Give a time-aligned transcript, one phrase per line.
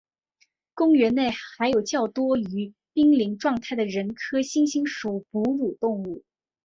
[0.73, 6.23] 公园内还有较多处于濒危状态的人科猩猩属哺乳动物。